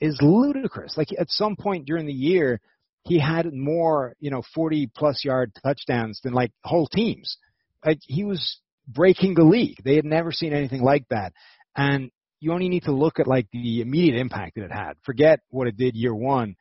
[0.00, 0.96] is ludicrous.
[0.96, 2.60] Like at some point during the year,
[3.02, 7.36] he had more, you know, 40 plus yard touchdowns than like whole teams.
[7.84, 9.78] Like he was breaking the league.
[9.84, 11.32] They had never seen anything like that.
[11.76, 12.10] And
[12.40, 14.94] you only need to look at like the immediate impact that it had.
[15.04, 16.56] Forget what it did year one.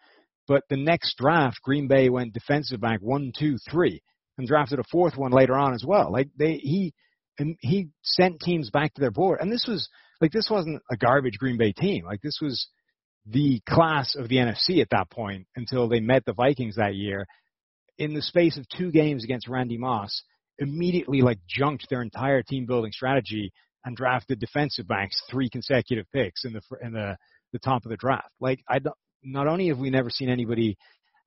[0.47, 4.01] But the next draft, Green Bay went defensive back one, two, three,
[4.37, 6.11] and drafted a fourth one later on as well.
[6.11, 6.93] Like they, he,
[7.59, 9.39] he sent teams back to their board.
[9.41, 9.89] And this was
[10.21, 12.05] like this wasn't a garbage Green Bay team.
[12.05, 12.67] Like this was
[13.25, 17.25] the class of the NFC at that point until they met the Vikings that year.
[17.97, 20.23] In the space of two games against Randy Moss,
[20.59, 23.51] immediately like junked their entire team building strategy
[23.85, 27.15] and drafted defensive backs three consecutive picks in the in the
[27.53, 28.29] the top of the draft.
[28.41, 30.77] Like I don't, not only have we never seen anybody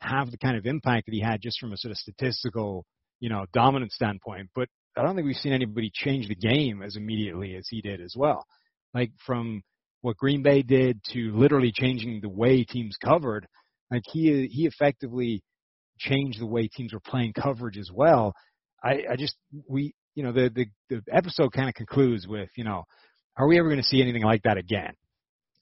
[0.01, 2.85] have the kind of impact that he had just from a sort of statistical,
[3.21, 6.97] you know, dominant standpoint, but I don't think we've seen anybody change the game as
[6.97, 8.45] immediately as he did as well.
[8.95, 9.63] Like from
[10.03, 13.47] what Green Bay did to literally changing the way teams covered,
[13.91, 15.43] like he he effectively
[15.99, 18.35] changed the way teams were playing coverage as well.
[18.83, 19.37] I, I just
[19.69, 22.83] we you know, the the, the episode kind of concludes with, you know,
[23.37, 24.95] are we ever going to see anything like that again?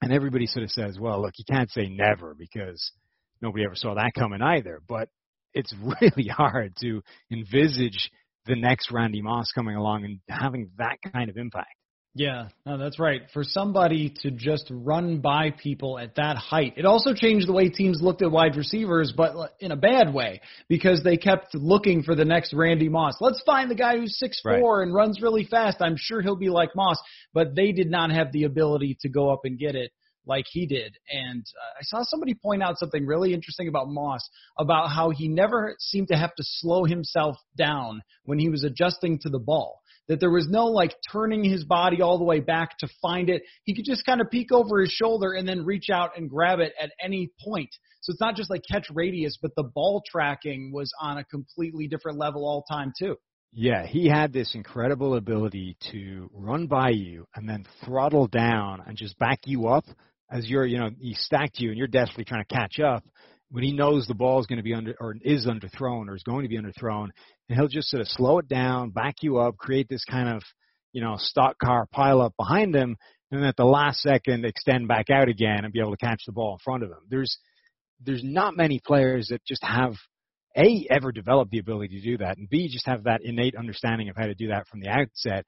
[0.01, 2.91] And everybody sort of says, well, look, you can't say never because
[3.43, 4.81] nobody ever saw that coming either.
[4.89, 5.11] But
[5.53, 8.11] it's really hard to envisage
[8.47, 11.76] the next Randy Moss coming along and having that kind of impact.
[12.19, 13.21] Yeah, no, that's right.
[13.35, 17.69] For somebody to just run by people at that height, it also changed the way
[17.69, 22.15] teams looked at wide receivers, but in a bad way because they kept looking for
[22.15, 23.17] the next Randy Moss.
[23.21, 24.59] Let's find the guy who's six right.
[24.59, 25.77] four and runs really fast.
[25.83, 26.97] I'm sure he'll be like Moss,
[27.35, 29.93] but they did not have the ability to go up and get it
[30.25, 30.97] like he did.
[31.13, 34.27] And uh, I saw somebody point out something really interesting about Moss
[34.59, 39.19] about how he never seemed to have to slow himself down when he was adjusting
[39.19, 42.79] to the ball that there was no like turning his body all the way back
[42.79, 43.43] to find it.
[43.65, 46.61] He could just kind of peek over his shoulder and then reach out and grab
[46.61, 47.71] it at any point.
[48.01, 51.89] So it's not just like catch radius, but the ball tracking was on a completely
[51.89, 53.17] different level all time too.
[53.53, 58.97] Yeah, he had this incredible ability to run by you and then throttle down and
[58.97, 59.87] just back you up
[60.31, 63.03] as you're, you know, he stacked you and you're desperately trying to catch up
[63.51, 66.23] when he knows the ball is going to be under or is underthrown or is
[66.23, 67.09] going to be underthrown,
[67.49, 70.43] and he'll just sort of slow it down, back you up, create this kind of
[70.93, 72.97] you know stock car pile up behind him,
[73.31, 76.23] and then at the last second extend back out again and be able to catch
[76.27, 76.99] the ball in front of him.
[77.09, 77.39] There's
[78.01, 79.95] there's not many players that just have
[80.57, 84.09] a ever developed the ability to do that, and b just have that innate understanding
[84.09, 85.45] of how to do that from the outset.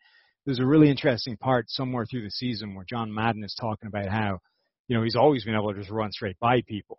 [0.47, 4.09] There's a really interesting part somewhere through the season where John Madden is talking about
[4.09, 4.39] how
[4.87, 6.99] you know he's always been able to just run straight by people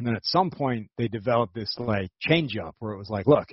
[0.00, 3.26] and then at some point they developed this like change up where it was like,
[3.26, 3.46] look,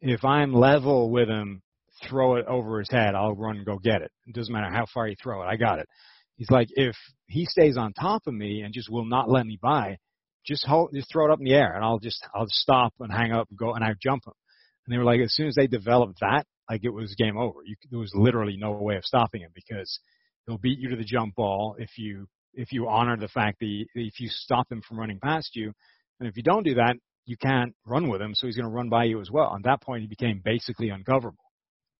[0.00, 1.60] if I'm level with him,
[2.08, 4.10] throw it over his head, I'll run and go get it.
[4.26, 5.86] It doesn't matter how far you throw it, I got it.
[6.36, 9.58] He's like, if he stays on top of me and just will not let me
[9.60, 9.98] by,
[10.46, 13.12] just hold, just throw it up in the air, and I'll just I'll stop and
[13.12, 14.32] hang up and go and I jump him.
[14.86, 17.58] And they were like, as soon as they developed that, like it was game over.
[17.66, 20.00] You, there was literally no way of stopping him because
[20.46, 23.86] he'll beat you to the jump ball if you if you honor the fact that
[23.94, 25.72] if you stop him from running past you,
[26.20, 28.74] and if you don't do that, you can't run with him, so he's going to
[28.74, 29.54] run by you as well.
[29.54, 31.44] At that point, he became basically uncoverable.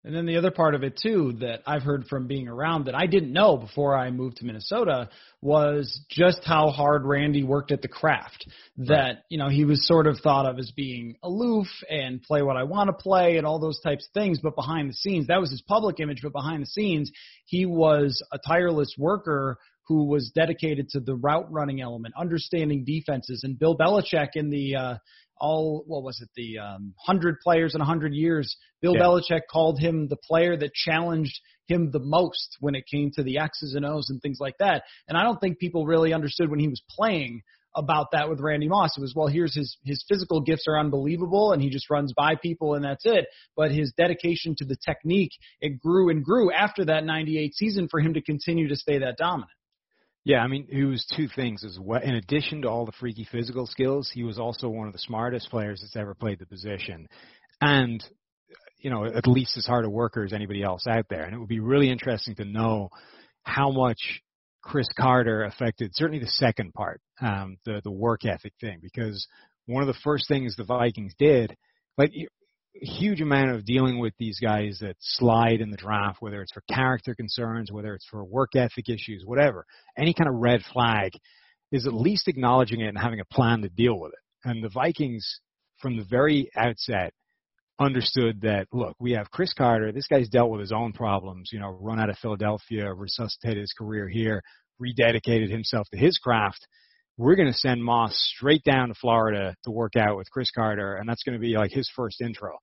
[0.04, 2.94] And then the other part of it too that I've heard from being around that
[2.94, 7.82] I didn't know before I moved to Minnesota was just how hard Randy worked at
[7.82, 8.44] the craft.
[8.78, 9.16] That, right.
[9.28, 12.64] you know, he was sort of thought of as being aloof and play what I
[12.64, 15.50] want to play and all those types of things, but behind the scenes, that was
[15.50, 17.12] his public image, but behind the scenes,
[17.44, 19.58] he was a tireless worker
[19.88, 24.76] who was dedicated to the route running element, understanding defenses, and Bill Belichick in the
[24.76, 24.94] uh,
[25.42, 28.56] all what was it the um, hundred players in a hundred years.
[28.80, 29.02] Bill yeah.
[29.02, 33.38] Belichick called him the player that challenged him the most when it came to the
[33.38, 34.84] X's and O's and things like that.
[35.08, 37.42] And I don't think people really understood when he was playing
[37.74, 38.96] about that with Randy Moss.
[38.96, 42.34] It was, well, here's his his physical gifts are unbelievable, and he just runs by
[42.36, 43.26] people, and that's it.
[43.56, 48.00] But his dedication to the technique, it grew and grew after that '98 season for
[48.00, 49.50] him to continue to stay that dominant.
[50.24, 52.00] Yeah, I mean, he was two things as well.
[52.00, 55.50] In addition to all the freaky physical skills, he was also one of the smartest
[55.50, 57.08] players that's ever played the position,
[57.60, 58.02] and
[58.78, 61.22] you know, at least as hard a worker as anybody else out there.
[61.22, 62.88] And it would be really interesting to know
[63.44, 64.20] how much
[64.60, 69.26] Cris Carter affected certainly the second part, um, the the work ethic thing, because
[69.66, 71.56] one of the first things the Vikings did,
[71.98, 72.12] like
[72.74, 76.62] huge amount of dealing with these guys that slide in the draft, whether it's for
[76.72, 79.66] character concerns, whether it's for work ethic issues, whatever.
[79.96, 81.12] Any kind of red flag
[81.70, 84.48] is at least acknowledging it and having a plan to deal with it.
[84.48, 85.40] And the Vikings,
[85.80, 87.12] from the very outset,
[87.78, 89.92] understood that look, we have Cris Carter.
[89.92, 91.50] This guy's dealt with his own problems.
[91.52, 94.42] You know, run out of Philadelphia, resuscitated his career here,
[94.80, 96.66] rededicated himself to his craft
[97.18, 100.96] we're going to send Moss straight down to Florida to work out with Cris Carter,
[100.96, 102.56] and that's going to be like his first intro.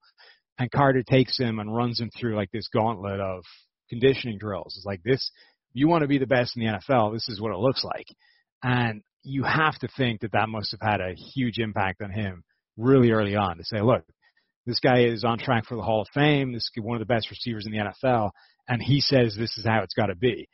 [0.58, 3.44] And Carter takes him and runs him through like this gauntlet of
[3.90, 4.76] conditioning drills.
[4.76, 5.32] It's like this,
[5.74, 8.08] you want to be the best in the NFL, this is what it looks like.
[8.64, 12.44] And you have to think that that must have had a huge impact on him
[12.78, 14.04] really early on to say, look,
[14.66, 16.52] this guy is on track for the Hall of Fame.
[16.54, 18.32] This is one of the best receivers in the NFL,
[18.68, 20.48] and he says this is how it's got to be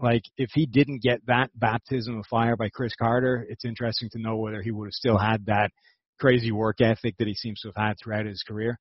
[0.00, 4.18] like if he didn't get that baptism of fire by Cris Carter, it's interesting to
[4.18, 5.70] know whether he would have still had that
[6.18, 8.78] crazy work ethic that he seems to have had throughout his career.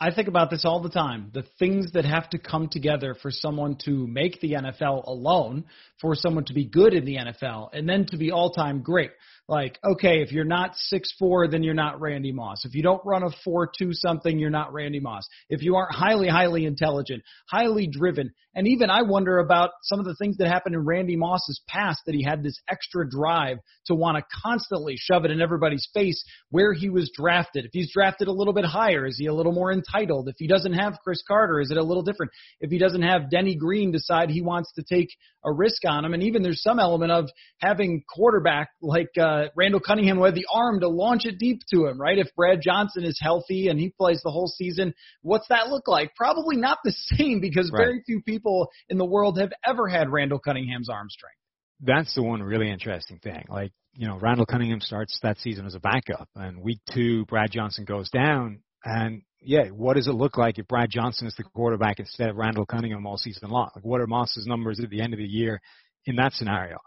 [0.00, 1.30] I think about this all the time.
[1.32, 5.64] The things that have to come together for someone to make the NFL alone,
[6.00, 9.12] for someone to be good in the NFL, and then to be all time great
[9.46, 12.64] like, okay, if you're not six four, then you're not Randy Moss.
[12.64, 15.24] If you don't run a four two something, you're not Randy Moss.
[15.50, 20.06] If you aren't highly, highly intelligent, highly driven, and even I wonder about some of
[20.06, 23.94] the things that happened in Randy Moss's past that he had this extra drive to
[23.94, 27.66] want to constantly shove it in everybody's face where he was drafted.
[27.66, 30.28] If he's drafted a little bit higher, is he a little more entitled?
[30.28, 32.32] If he doesn't have Cris Carter, is it a little different?
[32.60, 35.08] If he doesn't have Denny Green decide he wants to take
[35.44, 37.28] a risk on him, and even there's some element of
[37.58, 42.00] having quarterback like uh, Randall Cunningham with the arm to launch it deep to him,
[42.00, 42.18] right?
[42.18, 46.14] If Brad Johnson is healthy and he plays the whole season, what's that look like?
[46.14, 47.78] Probably not the same because right.
[47.78, 51.36] very few people in the world have ever had Randall Cunningham's arm strength.
[51.80, 53.44] That's the one really interesting thing.
[53.48, 57.50] Like you know, Randall Cunningham starts that season as a backup, and week two, Brad
[57.50, 58.60] Johnson goes down.
[58.84, 62.36] And yeah, what does it look like if Brad Johnson is the quarterback instead of
[62.36, 63.70] Randall Cunningham all season long?
[63.74, 65.60] Like, what are Moss's numbers at the end of the year
[66.06, 66.78] in that scenario?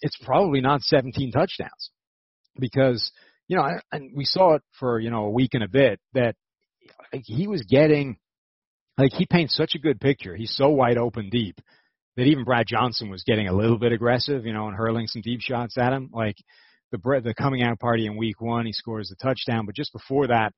[0.00, 1.90] It's probably not 17 touchdowns
[2.58, 3.12] because
[3.48, 6.34] you know, and we saw it for you know a week and a bit that
[7.12, 8.16] he was getting
[8.96, 10.34] like he paints such a good picture.
[10.34, 11.60] He's so wide open deep
[12.16, 15.22] that even Brad Johnson was getting a little bit aggressive, you know, and hurling some
[15.22, 16.10] deep shots at him.
[16.12, 16.36] Like
[16.92, 20.28] the the coming out party in week one, he scores the touchdown, but just before
[20.28, 20.52] that,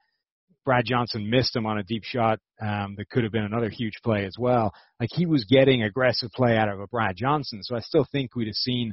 [0.66, 3.94] Brad Johnson missed him on a deep shot um, that could have been another huge
[4.04, 4.74] play as well.
[5.00, 8.36] Like he was getting aggressive play out of a Brad Johnson, so I still think
[8.36, 8.92] we'd have seen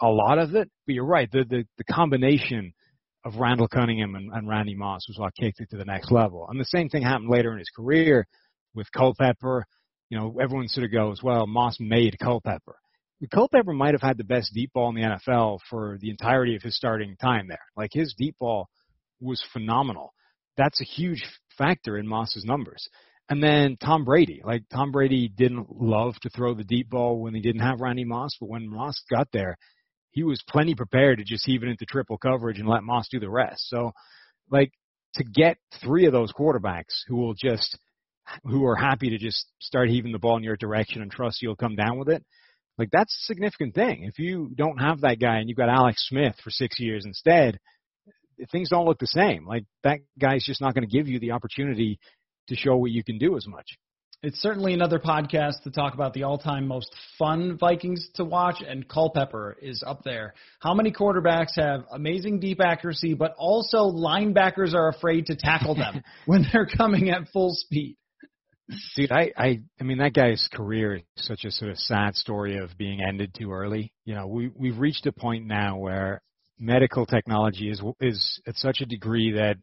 [0.00, 0.70] a lot of it.
[0.86, 2.72] But you're right, the the, the combination
[3.26, 6.46] of Randall Cunningham and, and Randy Moss was what kicked it to the next level.
[6.48, 8.26] And the same thing happened later in his career
[8.74, 9.66] with Culpepper
[10.10, 12.76] you know, everyone sort of goes, well, Moss made Culpepper.
[13.32, 16.62] Culpepper might have had the best deep ball in the NFL for the entirety of
[16.62, 17.58] his starting time there.
[17.76, 18.68] Like his deep ball
[19.20, 20.12] was phenomenal.
[20.58, 21.24] That's a huge
[21.56, 22.86] factor in Moss's numbers.
[23.30, 27.34] And then Tom Brady, like Tom Brady didn't love to throw the deep ball when
[27.34, 29.56] he didn't have Randy Moss, but when Moss got there,
[30.10, 33.20] he was plenty prepared to just heave it into triple coverage and let Moss do
[33.20, 33.68] the rest.
[33.68, 33.92] So,
[34.50, 34.72] like
[35.14, 37.78] to get three of those quarterbacks who will just
[38.44, 41.56] who are happy to just start heaving the ball in your direction and trust you'll
[41.56, 42.24] come down with it.
[42.78, 44.04] Like that's a significant thing.
[44.04, 47.58] If you don't have that guy and you've got Alex Smith for six years instead,
[48.50, 49.46] things don't look the same.
[49.46, 51.98] Like that guy's just not going to give you the opportunity
[52.48, 53.78] to show what you can do as much.
[54.20, 58.88] It's certainly another podcast to talk about the all-time most fun Vikings to watch, and
[58.88, 60.34] Culpepper is up there.
[60.58, 66.02] How many quarterbacks have amazing deep accuracy, but also linebackers are afraid to tackle them
[66.26, 67.96] when they're coming at full speed?
[68.96, 72.58] Dude, I, I, I mean, that guy's career is such a sort of sad story
[72.58, 73.92] of being ended too early.
[74.04, 76.22] You know, we we've reached a point now where
[76.58, 79.56] medical technology is is at such a degree that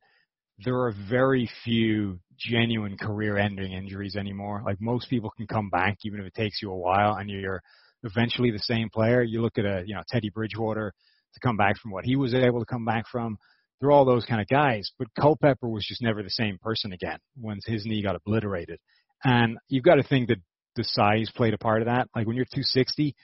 [0.64, 4.62] there are very few genuine career-ending injuries anymore.
[4.66, 7.62] Like most people can come back even if it takes you a while, and you're
[8.04, 9.22] eventually the same player.
[9.22, 10.94] You look at a you know Teddy Bridgewater
[11.34, 13.38] to come back from what he was able to come back from.
[13.80, 14.90] They're all those kind of guys.
[14.98, 18.80] But Culpepper was just never the same person again once his knee got obliterated.
[19.24, 20.38] And you've got to think that
[20.76, 22.08] the size played a part of that.
[22.16, 23.16] Like when you're 260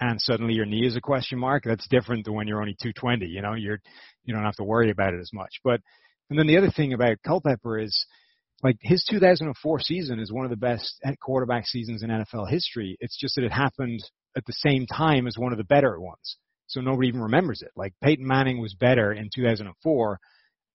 [0.00, 3.26] and suddenly your knee is a question mark, that's different than when you're only 220.
[3.26, 3.80] You know, you're
[4.24, 5.60] you don't have to worry about it as much.
[5.64, 5.80] But
[6.30, 8.06] and then the other thing about Culpepper is
[8.62, 12.96] like his 2004 season is one of the best quarterback seasons in NFL history.
[13.00, 14.00] It's just that it happened
[14.36, 16.36] at the same time as one of the better ones
[16.68, 17.72] so nobody even remembers it.
[17.74, 20.20] Like Peyton Manning was better in 2004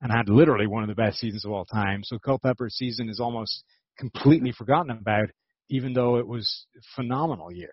[0.02, 2.02] and had literally one of the best seasons of all time.
[2.04, 3.64] So Culpepper's season is almost
[3.98, 5.30] completely forgotten about,
[5.70, 7.72] even though it was a phenomenal year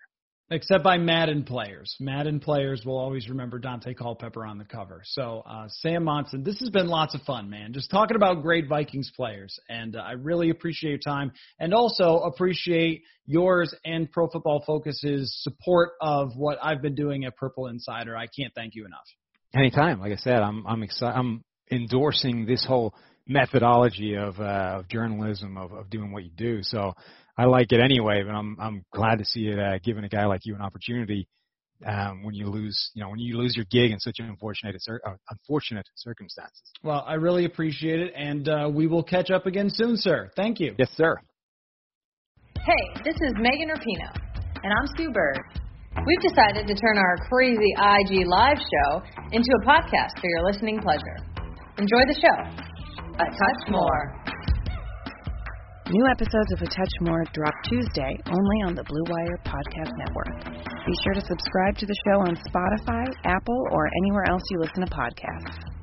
[0.51, 1.95] except by Madden players.
[1.99, 5.01] Madden players will always remember Daunte Culpepper on the cover.
[5.05, 7.73] So, uh, Sam Monson, this has been lots of fun, man.
[7.73, 12.17] Just talking about great Vikings players, and uh, I really appreciate your time, and also
[12.19, 18.15] appreciate yours and Pro Football Focus's support of what I've been doing at Purple Insider.
[18.15, 19.07] I can't thank you enough.
[19.55, 21.17] Anytime, like I said, I'm I'm excited.
[21.17, 22.93] I'm endorsing this whole
[23.27, 26.59] methodology of uh, of journalism of, of doing what you do.
[26.63, 26.93] So
[27.37, 30.25] I like it anyway, but I'm I'm glad to see it uh, giving a guy
[30.25, 31.27] like you an opportunity
[31.85, 34.75] um, when you lose, you know, when you lose your gig in such an unfortunate
[34.87, 36.61] uh, unfortunate circumstances.
[36.83, 40.29] Well, I really appreciate it, and uh, we will catch up again soon, sir.
[40.35, 40.75] Thank you.
[40.77, 41.17] Yes, sir.
[42.57, 44.15] Hey, this is Megan Rapinoe,
[44.63, 45.39] and I'm Sue Bird.
[46.05, 49.01] We've decided to turn our crazy IG live show
[49.31, 51.17] into a podcast for your listening pleasure.
[51.77, 52.71] Enjoy the show.
[53.13, 54.30] A touch more.
[55.91, 60.63] New episodes of A Touch More drop Tuesday only on the Blue Wire Podcast Network.
[60.87, 64.85] Be sure to subscribe to the show on Spotify, Apple, or anywhere else you listen
[64.85, 65.80] to podcasts.